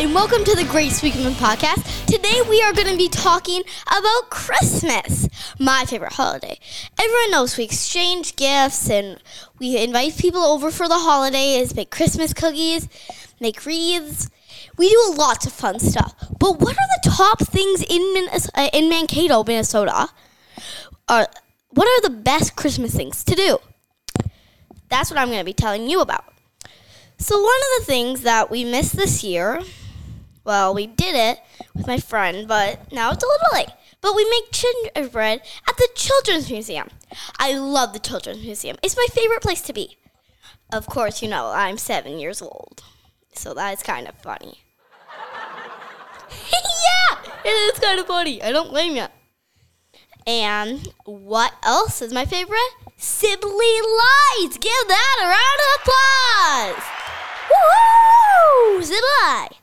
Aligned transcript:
and 0.00 0.14
welcome 0.14 0.42
to 0.42 0.56
the 0.56 0.64
Grace 0.64 1.02
Weekman 1.02 1.34
podcast. 1.34 2.06
Today 2.06 2.40
we 2.48 2.62
are 2.62 2.72
going 2.72 2.86
to 2.86 2.96
be 2.96 3.10
talking 3.10 3.62
about 3.86 4.30
Christmas, 4.30 5.28
my 5.58 5.84
favorite 5.84 6.14
holiday. 6.14 6.58
Everyone 6.98 7.30
knows 7.32 7.58
we 7.58 7.64
exchange 7.64 8.34
gifts 8.34 8.88
and 8.88 9.22
we 9.58 9.76
invite 9.76 10.16
people 10.16 10.40
over 10.40 10.70
for 10.70 10.88
the 10.88 11.00
holidays, 11.00 11.76
make 11.76 11.90
Christmas 11.90 12.32
cookies, 12.32 12.88
make 13.40 13.66
wreaths. 13.66 14.30
We 14.78 14.88
do 14.88 15.14
lots 15.18 15.44
of 15.44 15.52
fun 15.52 15.78
stuff. 15.78 16.14
But 16.38 16.60
what 16.60 16.78
are 16.78 16.88
the 17.02 17.10
top 17.10 17.40
things 17.40 17.82
in 17.82 18.00
Minnes- 18.14 18.48
uh, 18.54 18.70
in 18.72 18.88
Mankato, 18.88 19.44
Minnesota? 19.44 20.08
Are 21.10 21.28
what 21.68 21.86
are 21.86 22.08
the 22.08 22.16
best 22.16 22.56
Christmas 22.56 22.94
things 22.94 23.22
to 23.24 23.34
do? 23.34 23.58
That's 24.88 25.10
what 25.10 25.20
I'm 25.20 25.28
going 25.28 25.40
to 25.40 25.44
be 25.44 25.52
telling 25.52 25.90
you 25.90 26.00
about. 26.00 26.24
So, 27.18 27.38
one 27.38 27.50
of 27.50 27.80
the 27.80 27.84
things 27.84 28.22
that 28.22 28.50
we 28.50 28.64
missed 28.64 28.96
this 28.96 29.22
year, 29.22 29.60
well, 30.44 30.74
we 30.74 30.86
did 30.86 31.14
it 31.14 31.38
with 31.74 31.86
my 31.86 31.98
friend, 31.98 32.48
but 32.48 32.92
now 32.92 33.10
it's 33.12 33.22
a 33.22 33.26
little 33.26 33.48
late. 33.52 33.68
But 34.00 34.16
we 34.16 34.28
make 34.30 34.50
gingerbread 34.52 35.42
at 35.68 35.76
the 35.76 35.88
Children's 35.94 36.50
Museum. 36.50 36.88
I 37.38 37.52
love 37.56 37.92
the 37.92 37.98
Children's 37.98 38.42
Museum, 38.42 38.76
it's 38.82 38.96
my 38.96 39.06
favorite 39.12 39.42
place 39.42 39.60
to 39.62 39.72
be. 39.72 39.96
Of 40.72 40.86
course, 40.86 41.20
you 41.22 41.28
know, 41.28 41.50
I'm 41.52 41.78
seven 41.78 42.18
years 42.18 42.40
old, 42.40 42.82
so 43.34 43.54
that's 43.54 43.82
kind 43.82 44.08
of 44.08 44.14
funny. 44.16 44.60
yeah, 46.52 47.32
it 47.44 47.48
is 47.48 47.78
kind 47.80 47.98
of 47.98 48.06
funny. 48.06 48.42
I 48.42 48.52
don't 48.52 48.70
blame 48.70 48.96
you. 48.96 49.06
And 50.26 50.86
what 51.04 51.54
else 51.64 52.02
is 52.02 52.12
my 52.12 52.24
favorite? 52.24 52.58
Sibley 52.96 53.80
Lights. 53.80 54.58
Give 54.58 54.88
that 54.88 55.16
a 55.20 55.26
round 55.26 55.60
of 55.66 56.76
applause. 56.76 56.84
Woohoo! 57.50 58.82
Sibley. 58.84 59.59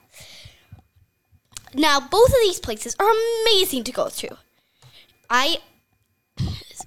Now, 1.78 2.00
both 2.00 2.30
of 2.30 2.40
these 2.42 2.60
places 2.60 2.96
are 3.00 3.08
amazing 3.46 3.84
to 3.84 3.92
go 3.92 4.10
to. 4.10 4.38
I 5.30 5.60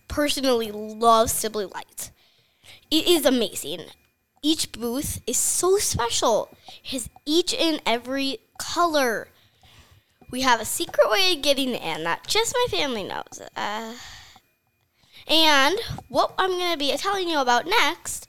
personally 0.09 0.73
love 0.73 1.31
Sibley 1.31 1.67
Lights. 1.67 2.11
It 2.91 3.06
is 3.06 3.25
amazing. 3.25 3.84
Each 4.42 4.73
booth 4.73 5.23
is 5.29 5.37
so 5.37 5.79
special. 5.79 6.48
It 6.83 6.91
has 6.91 7.09
each 7.25 7.55
and 7.55 7.81
every 7.87 8.39
color. 8.59 9.29
We 10.31 10.41
have 10.41 10.61
a 10.61 10.64
secret 10.64 11.09
way 11.09 11.34
of 11.34 11.42
getting 11.42 11.75
in 11.75 12.05
that 12.05 12.27
just 12.27 12.55
my 12.55 12.67
family 12.77 13.05
knows. 13.05 13.41
Uh, 13.57 13.95
and 15.29 15.79
what 16.09 16.34
I'm 16.36 16.51
going 16.51 16.73
to 16.73 16.79
be 16.79 16.97
telling 16.97 17.29
you 17.29 17.39
about 17.39 17.67
next 17.67 18.29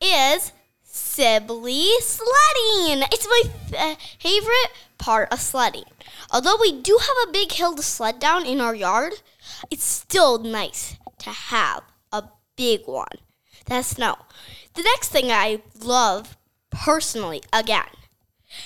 is 0.00 0.52
Sibley 0.82 1.90
sledding. 2.00 3.04
It's 3.12 3.26
my 3.26 3.42
f- 3.72 3.98
favorite 4.18 4.70
part 5.10 5.32
of 5.32 5.40
sledding. 5.40 5.90
Although 6.30 6.56
we 6.60 6.70
do 6.70 6.96
have 7.00 7.28
a 7.28 7.32
big 7.32 7.50
hill 7.50 7.74
to 7.74 7.82
sled 7.82 8.20
down 8.20 8.46
in 8.46 8.60
our 8.60 8.76
yard, 8.76 9.14
it's 9.68 9.82
still 9.82 10.38
nice 10.38 10.98
to 11.18 11.30
have 11.30 11.82
a 12.12 12.22
big 12.56 12.86
one. 12.86 13.18
That's 13.66 13.88
snow. 13.88 14.18
The 14.74 14.84
next 14.84 15.08
thing 15.08 15.32
I 15.32 15.62
love 15.82 16.36
personally, 16.70 17.42
again, 17.52 17.90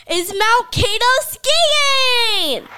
is 0.06 0.34
Mount 0.38 0.70
Kato 0.70 1.14
skiing. 1.22 2.68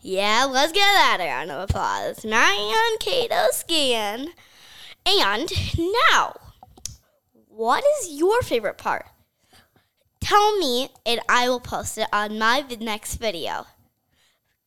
Yeah, 0.00 0.46
let's 0.48 0.70
get 0.70 0.82
that 0.82 1.18
a 1.20 1.26
round 1.26 1.50
of 1.50 1.68
applause. 1.68 2.24
Mount 2.24 3.00
Kato 3.00 3.48
skiing. 3.50 4.34
And 5.04 5.50
now, 6.12 6.36
what 7.48 7.82
is 7.98 8.12
your 8.12 8.40
favorite 8.42 8.78
part? 8.78 9.06
Tell 10.28 10.58
me, 10.58 10.90
and 11.06 11.22
I 11.26 11.48
will 11.48 11.58
post 11.58 11.96
it 11.96 12.06
on 12.12 12.38
my 12.38 12.62
next 12.80 13.14
video. 13.14 13.64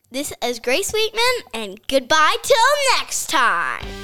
This 0.09 0.33
is 0.43 0.59
Grace 0.59 0.91
Wheatman, 0.91 1.43
and 1.53 1.87
goodbye 1.87 2.37
till 2.41 2.97
next 2.97 3.29
time. 3.29 4.00